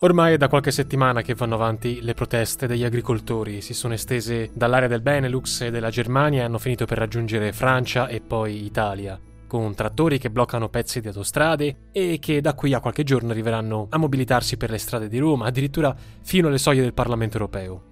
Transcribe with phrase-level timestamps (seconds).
[0.00, 4.50] Ormai è da qualche settimana che vanno avanti le proteste degli agricoltori, si sono estese
[4.52, 9.18] dall'area del Benelux e della Germania e hanno finito per raggiungere Francia e poi Italia,
[9.46, 13.86] con trattori che bloccano pezzi di autostrade e che da qui a qualche giorno arriveranno
[13.88, 17.82] a mobilitarsi per le strade di Roma, addirittura fino alle soglie del Parlamento europeo.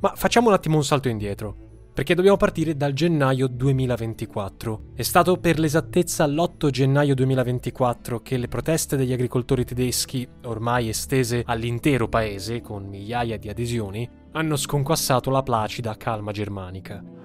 [0.00, 4.92] Ma facciamo un attimo un salto indietro perché dobbiamo partire dal gennaio 2024.
[4.94, 11.42] È stato per l'esattezza l'8 gennaio 2024 che le proteste degli agricoltori tedeschi, ormai estese
[11.44, 17.20] all'intero paese con migliaia di adesioni, hanno sconquassato la placida calma germanica.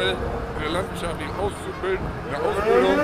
[0.00, 0.16] aktuell
[0.56, 2.98] in der landwirtschaftlichen Auszubilden, in der Ausbildung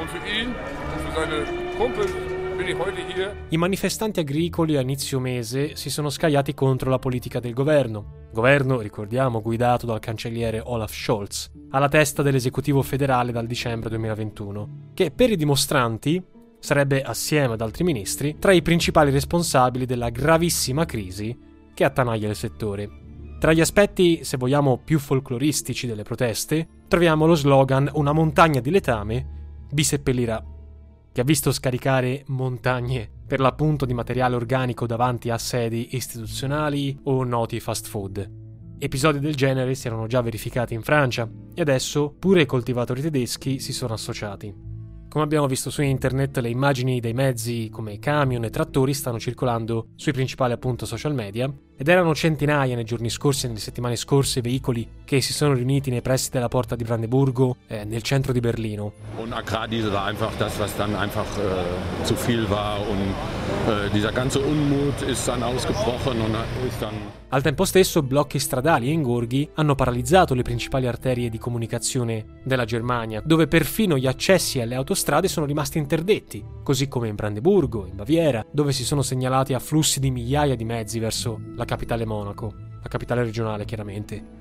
[0.00, 1.36] und für ihn und für seine
[1.76, 2.12] Kumpels
[2.56, 3.34] bin ich heute hier.
[3.50, 8.17] I manifestanti agricoli a inizio mese si sono scagliati contro la politica del governo.
[8.30, 15.10] Governo, ricordiamo, guidato dal cancelliere Olaf Scholz, alla testa dell'esecutivo federale dal dicembre 2021, che
[15.10, 16.22] per i dimostranti
[16.60, 21.36] sarebbe, assieme ad altri ministri, tra i principali responsabili della gravissima crisi
[21.72, 22.88] che attanaglia il settore.
[23.38, 28.70] Tra gli aspetti, se vogliamo, più folcloristici delle proteste, troviamo lo slogan Una montagna di
[28.70, 29.36] letame
[29.70, 30.44] vi seppellirà,
[31.12, 37.22] che ha visto scaricare montagne per l'appunto di materiale organico davanti a sedi istituzionali o
[37.22, 38.28] noti fast food.
[38.78, 43.58] Episodi del genere si erano già verificati in Francia e adesso pure i coltivatori tedeschi
[43.58, 44.67] si sono associati.
[45.08, 49.86] Come abbiamo visto su internet, le immagini dei mezzi come camion e trattori stanno circolando
[49.96, 54.42] sui principali appunto social media ed erano centinaia nei giorni scorsi e nelle settimane scorse
[54.42, 58.40] veicoli che si sono riuniti nei pressi della porta di Brandeburgo eh, nel centro di
[58.40, 58.92] Berlino.
[59.16, 63.14] Und Agrardiesel war einfach das, was dann einfach äh, zu viel war und
[63.92, 66.34] dieser ganze Unmut ist dann ausgebrochen und
[66.66, 66.94] ist dann
[67.30, 72.64] Al tempo stesso, blocchi stradali e ingorghi hanno paralizzato le principali arterie di comunicazione della
[72.64, 77.96] Germania, dove perfino gli accessi alle autostrade sono rimasti interdetti, così come in Brandeburgo, in
[77.96, 82.88] Baviera, dove si sono segnalati afflussi di migliaia di mezzi verso la capitale Monaco, la
[82.88, 84.36] capitale regionale chiaramente.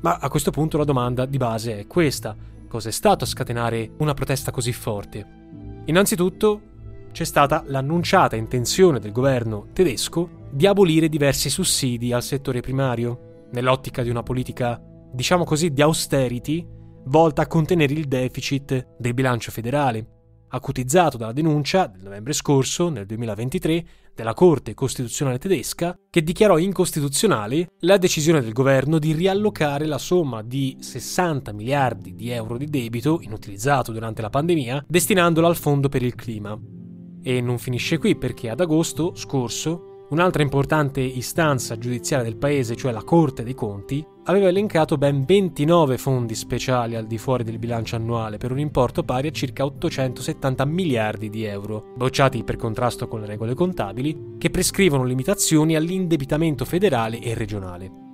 [0.00, 2.36] Ma a questo punto la domanda di base è questa:
[2.68, 5.65] cos'è stato a scatenare una protesta così forte?
[5.86, 6.60] Innanzitutto
[7.12, 14.02] c'è stata l'annunciata intenzione del governo tedesco di abolire diversi sussidi al settore primario, nell'ottica
[14.02, 14.80] di una politica,
[15.12, 16.66] diciamo così, di austerity
[17.04, 20.06] volta a contenere il deficit del bilancio federale,
[20.48, 23.84] acutizzato dalla denuncia del novembre scorso, nel 2023,
[24.16, 30.42] della Corte Costituzionale tedesca, che dichiarò incostituzionale la decisione del governo di riallocare la somma
[30.42, 36.02] di 60 miliardi di euro di debito inutilizzato durante la pandemia, destinandolo al Fondo per
[36.02, 36.58] il Clima.
[37.22, 42.92] E non finisce qui perché ad agosto scorso Un'altra importante istanza giudiziaria del paese, cioè
[42.92, 47.94] la Corte dei Conti, aveva elencato ben 29 fondi speciali al di fuori del bilancio
[47.94, 53.20] annuale per un importo pari a circa 870 miliardi di euro, bocciati per contrasto con
[53.20, 58.04] le regole contabili, che prescrivono limitazioni all'indebitamento federale e regionale.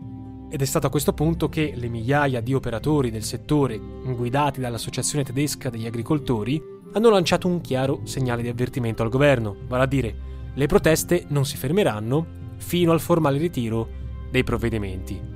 [0.50, 5.24] Ed è stato a questo punto che le migliaia di operatori del settore, guidati dall'Associazione
[5.24, 6.62] tedesca degli agricoltori,
[6.92, 10.14] hanno lanciato un chiaro segnale di avvertimento al governo, vale a dire
[10.52, 13.88] le proteste non si fermeranno fino al formale ritiro
[14.30, 15.31] dei provvedimenti.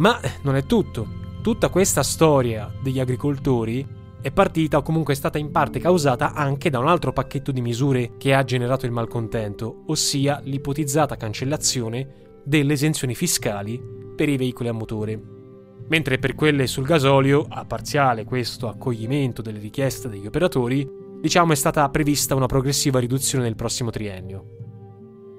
[0.00, 1.06] Ma non è tutto.
[1.42, 3.86] Tutta questa storia degli agricoltori
[4.22, 7.60] è partita o comunque è stata in parte causata anche da un altro pacchetto di
[7.60, 12.08] misure che ha generato il malcontento, ossia l'ipotizzata cancellazione
[12.42, 13.78] delle esenzioni fiscali
[14.16, 15.20] per i veicoli a motore.
[15.88, 20.88] Mentre per quelle sul gasolio, a parziale questo accoglimento delle richieste degli operatori,
[21.20, 24.44] diciamo è stata prevista una progressiva riduzione nel prossimo triennio.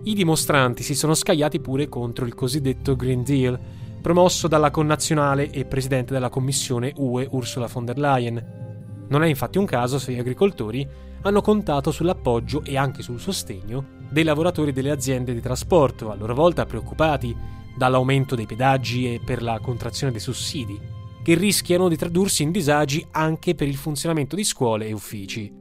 [0.04, 3.60] I dimostranti si sono scagliati pure contro il cosiddetto Green Deal,
[4.02, 9.58] promosso dalla connazionale e presidente della Commissione UE Ursula von der Leyen, non è infatti
[9.58, 10.88] un caso se gli agricoltori
[11.22, 16.34] hanno contato sull'appoggio e anche sul sostegno dei lavoratori delle aziende di trasporto, a loro
[16.34, 17.36] volta preoccupati
[17.78, 20.80] dall'aumento dei pedaggi e per la contrazione dei sussidi,
[21.24, 25.60] che rischiano di tradursi in disagi anche per il funzionamento di scuole e uffici.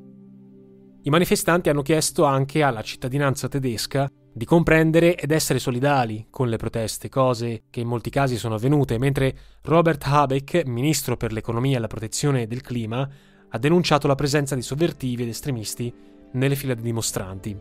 [1.03, 6.57] I manifestanti hanno chiesto anche alla cittadinanza tedesca di comprendere ed essere solidali con le
[6.57, 11.81] proteste, cose che in molti casi sono avvenute, mentre Robert Habeck, ministro per l'economia e
[11.81, 13.09] la protezione del clima,
[13.49, 15.93] ha denunciato la presenza di sovvertivi ed estremisti
[16.33, 17.59] nelle file dei dimostranti.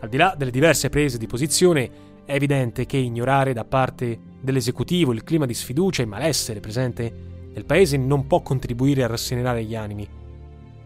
[0.00, 5.12] Al di là delle diverse prese di posizione, è evidente che ignorare da parte dell'esecutivo
[5.12, 9.74] il clima di sfiducia e malessere presente nel paese non può contribuire a rasserenare gli
[9.74, 10.08] animi.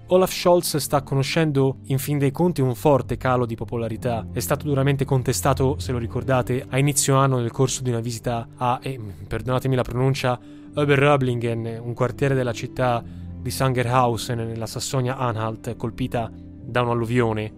[0.08, 4.25] Olaf Scholz sta conoscendo in fin dei conti un forte calo di popolarità.
[4.31, 8.47] È stato duramente contestato, se lo ricordate, a inizio anno nel corso di una visita
[8.55, 10.38] a, eh, perdonatemi la pronuncia,
[10.75, 17.53] Oberröblingen, un quartiere della città di Sangerhausen nella Sassonia-Anhalt colpita da un'alluvione.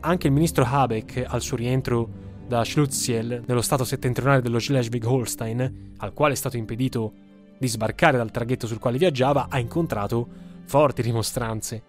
[0.00, 2.08] Anche il ministro Habeck, al suo rientro
[2.44, 7.12] da Schlutziel, nello stato settentrionale dello Schleswig-Holstein, al quale è stato impedito
[7.56, 11.82] di sbarcare dal traghetto sul quale viaggiava, ha incontrato forti rimostranze.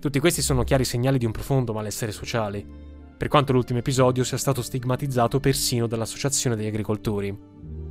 [0.00, 2.66] Tutti questi sono chiari segnali di un profondo malessere sociale,
[3.16, 7.38] per quanto l'ultimo episodio sia stato stigmatizzato persino dall'Associazione degli agricoltori.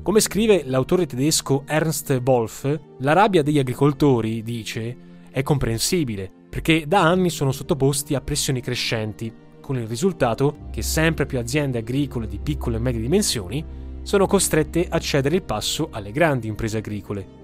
[0.04, 4.98] Come scrive l'autore tedesco Ernst Wolf, la rabbia degli agricoltori, dice,
[5.32, 9.32] è comprensibile, perché da anni sono sottoposti a pressioni crescenti,
[9.62, 13.64] con il risultato che sempre più aziende agricole di piccole e medie dimensioni
[14.02, 17.39] sono costrette a cedere il passo alle grandi imprese agricole.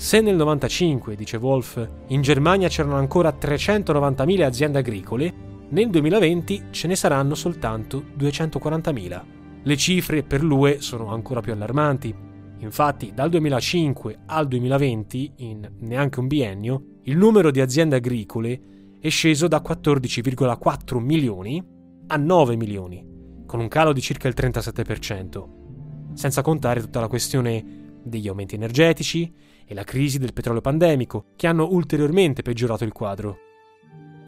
[0.00, 5.32] Se nel 95, dice Wolf, in Germania c'erano ancora 390.000 aziende agricole,
[5.68, 9.22] nel 2020 ce ne saranno soltanto 240.000.
[9.62, 12.14] Le cifre per l'UE sono ancora più allarmanti.
[12.60, 18.60] Infatti, dal 2005 al 2020, in neanche un biennio, il numero di aziende agricole
[18.98, 21.62] è sceso da 14,4 milioni
[22.06, 23.06] a 9 milioni,
[23.44, 29.30] con un calo di circa il 37%, senza contare tutta la questione degli aumenti energetici
[29.70, 33.38] e la crisi del petrolio pandemico, che hanno ulteriormente peggiorato il quadro.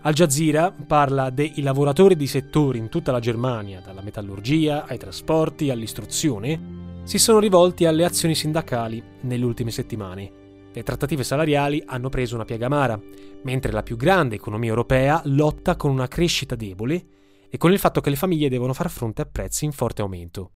[0.03, 5.69] Al Jazeera parla dei lavoratori di settori in tutta la Germania, dalla metallurgia ai trasporti
[5.71, 10.31] all'istruzione, si sono rivolti alle azioni sindacali nelle ultime settimane.
[10.73, 13.01] Le trattative salariali hanno preso una piega amara,
[13.43, 17.07] mentre la più grande economia europea lotta con una crescita debole
[17.51, 20.53] e con il fatto che le famiglie devono far fronte a prezzi in forte aumento.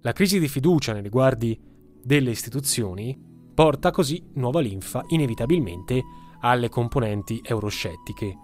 [0.00, 1.56] La crisi di fiducia nei riguardi
[2.02, 3.29] delle istituzioni
[3.60, 6.02] porta così nuova linfa inevitabilmente
[6.40, 8.34] alle componenti euroscettiche.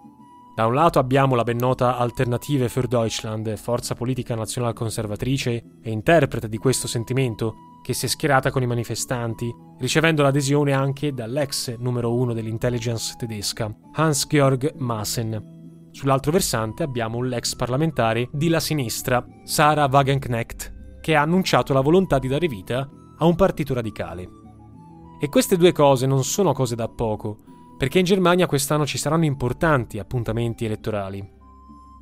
[0.55, 6.51] Da un lato abbiamo la ben nota Alternative für Deutschland, forza politica nazionalconservatrice e interprete
[6.51, 12.13] di questo sentimento, che si è schierata con i manifestanti, ricevendo l'adesione anche dall'ex numero
[12.13, 15.89] uno dell'intelligence tedesca, Hans-Georg Maassen.
[15.93, 22.19] Sull'altro versante abbiamo l'ex parlamentare di la sinistra, Sarah Wagenknecht, che ha annunciato la volontà
[22.19, 22.87] di dare vita
[23.17, 24.45] a un partito radicale.
[25.19, 27.39] E queste due cose non sono cose da poco,
[27.79, 31.27] perché in Germania quest'anno ci saranno importanti appuntamenti elettorali,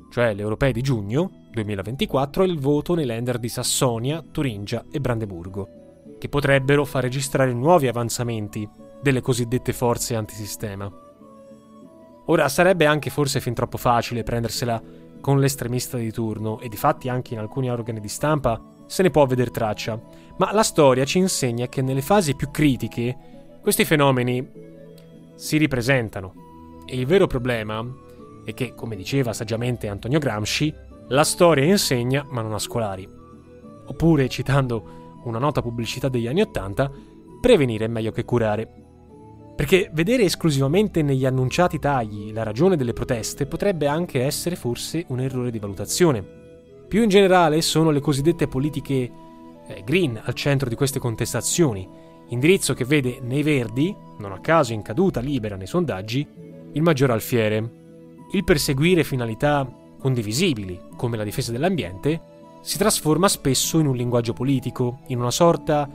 [0.09, 4.99] cioè le europee di giugno 2024 e il voto nei lender di Sassonia, Turingia e
[4.99, 5.67] Brandeburgo,
[6.17, 8.67] che potrebbero far registrare nuovi avanzamenti
[9.01, 10.91] delle cosiddette forze antisistema.
[12.27, 14.81] Ora sarebbe anche forse fin troppo facile prendersela
[15.21, 19.11] con l'estremista di turno e di fatti anche in alcuni organi di stampa se ne
[19.11, 19.99] può vedere traccia,
[20.37, 23.15] ma la storia ci insegna che nelle fasi più critiche
[23.61, 24.47] questi fenomeni
[25.35, 26.33] si ripresentano.
[26.85, 27.83] E il vero problema
[28.43, 30.73] è che, come diceva saggiamente Antonio Gramsci,
[31.09, 33.07] la storia insegna ma non ha scolari.
[33.87, 36.91] Oppure, citando una nota pubblicità degli anni Ottanta,
[37.41, 38.83] prevenire è meglio che curare.
[39.55, 45.21] Perché vedere esclusivamente negli annunciati tagli la ragione delle proteste potrebbe anche essere forse un
[45.21, 46.43] errore di valutazione.
[46.87, 49.11] Più in generale sono le cosiddette politiche
[49.67, 51.87] eh, green al centro di queste contestazioni,
[52.29, 56.25] indirizzo che vede nei Verdi, non a caso in caduta libera nei sondaggi,
[56.73, 57.83] il maggior alfiere.
[58.31, 59.67] Il perseguire finalità
[59.99, 65.89] condivisibili, come la difesa dell'ambiente, si trasforma spesso in un linguaggio politico, in una sorta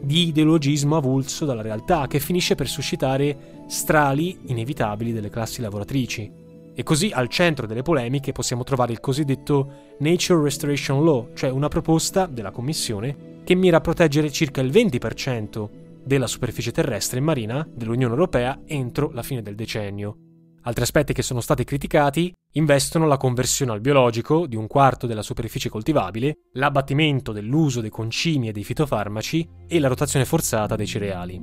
[0.00, 6.37] di ideologismo avulso dalla realtà che finisce per suscitare strali inevitabili delle classi lavoratrici.
[6.78, 11.66] E così al centro delle polemiche possiamo trovare il cosiddetto Nature Restoration Law, cioè una
[11.66, 15.68] proposta della Commissione che mira a proteggere circa il 20%
[16.04, 20.18] della superficie terrestre e marina dell'Unione Europea entro la fine del decennio.
[20.62, 25.22] Altri aspetti che sono stati criticati investono la conversione al biologico di un quarto della
[25.22, 31.42] superficie coltivabile, l'abbattimento dell'uso dei concimi e dei fitofarmaci e la rotazione forzata dei cereali.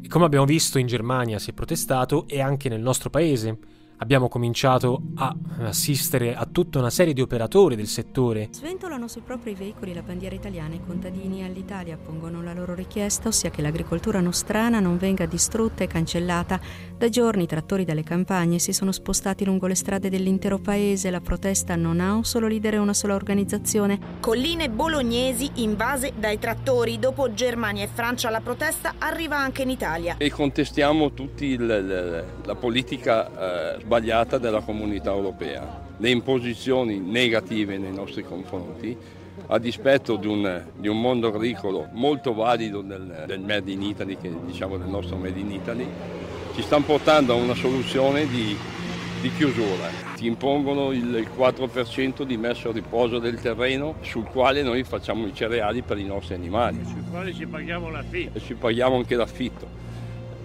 [0.00, 3.58] E come abbiamo visto in Germania si è protestato e anche nel nostro paese,
[3.98, 8.48] abbiamo cominciato a assistere a tutta una serie di operatori del settore.
[8.50, 13.50] Sventolano sui propri veicoli la bandiera italiana i contadini all'Italia pongono la loro richiesta, ossia
[13.50, 16.60] che l'agricoltura nostrana non venga distrutta e cancellata.
[16.96, 21.10] Da giorni i trattori dalle campagne si sono spostati lungo le strade dell'intero paese.
[21.10, 23.98] La protesta non ha un solo leader e una sola organizzazione.
[24.20, 26.98] Colline bolognesi invase dai trattori.
[26.98, 30.16] Dopo Germania e Francia la protesta arriva anche in Italia.
[30.18, 37.92] E contestiamo tutti la, la politica eh, sbagliata della comunità europea, le imposizioni negative nei
[37.92, 38.96] nostri confronti,
[39.46, 44.16] a dispetto di un, di un mondo agricolo molto valido del, del, Made in Italy,
[44.20, 45.86] che, diciamo del nostro Made in Italy,
[46.56, 48.56] ci stanno portando a una soluzione di,
[49.20, 49.88] di chiusura.
[50.16, 55.26] Ti impongono il, il 4% di messo a riposo del terreno sul quale noi facciamo
[55.26, 56.80] i cereali per i nostri animali.
[56.84, 58.38] Sul quale ci paghiamo l'affitto.
[58.38, 59.85] E ci paghiamo anche l'affitto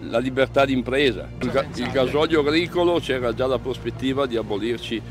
[0.02, 1.30] la libertà d'impresa.
[1.42, 5.02] Il, il gasolio agricolo c'era già la prospettiva di abolirci,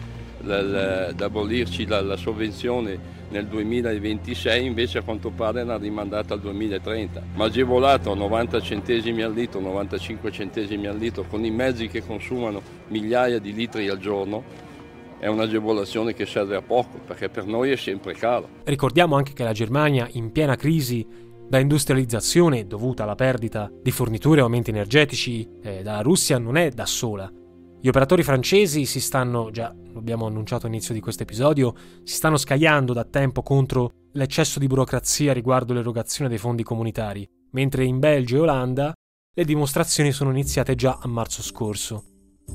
[0.42, 6.34] la, la, di abolirci la, la, sovvenzione nel 2026, invece a quanto pare l'ha rimandata
[6.34, 11.50] al 2030, ma agevolato a 90 centesimi al litro, 95 centesimi al litro, con i
[11.50, 14.68] mezzi che consumano migliaia di litri al giorno,
[15.20, 18.48] è un'agevolazione che serve a poco, perché per noi è sempre caro.
[18.64, 24.38] Ricordiamo anche che la Germania, in piena crisi da industrializzazione dovuta alla perdita di forniture
[24.38, 27.28] e aumenti energetici eh, dalla Russia non è da sola.
[27.80, 32.36] Gli operatori francesi si stanno, già lo abbiamo annunciato all'inizio di questo episodio, si stanno
[32.36, 38.36] scagliando da tempo contro l'eccesso di burocrazia riguardo l'erogazione dei fondi comunitari, mentre in Belgio
[38.36, 38.92] e Olanda
[39.34, 42.09] le dimostrazioni sono iniziate già a marzo scorso.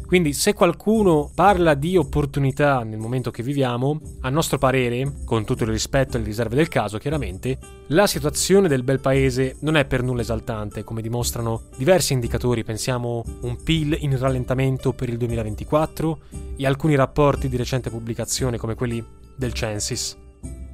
[0.06, 5.64] Quindi se qualcuno parla di opportunità nel momento che viviamo, a nostro parere, con tutto
[5.64, 9.86] il rispetto e le riserve del caso chiaramente, la situazione del bel paese non è
[9.86, 16.20] per nulla esaltante, come dimostrano diversi indicatori, pensiamo un PIL in rallentamento per il 2024
[16.58, 19.04] e alcuni rapporti di recente pubblicazione come quelli
[19.36, 20.18] del Censis.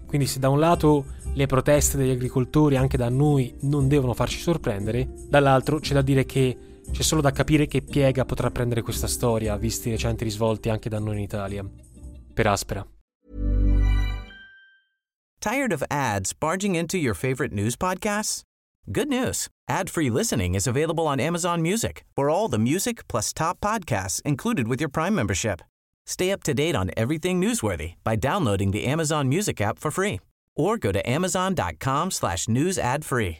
[0.06, 4.40] Quindi se da un lato le proteste degli agricoltori anche da noi non devono farci
[4.40, 6.58] sorprendere, dall'altro c'è da dire che
[6.92, 10.90] c'è solo da capire che piega potrà prendere questa storia, visti i recenti risvolti anche
[10.90, 11.66] da noi in Italia.
[12.34, 12.86] Per aspera.
[15.40, 18.44] Tired of ads barging into your favorite news podcasts?
[18.86, 19.48] Good news.
[19.68, 22.04] Ad-free listening is available on Amazon Music.
[22.16, 25.62] For all the music plus top podcasts included with your Prime membership.
[26.06, 30.20] Stay up to date on everything newsworthy by downloading the Amazon Music app for free
[30.56, 33.40] or go to amazon.com slash news ad free.